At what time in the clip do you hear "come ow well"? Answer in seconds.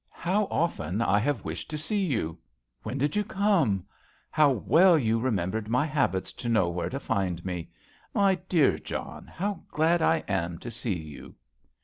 3.23-4.97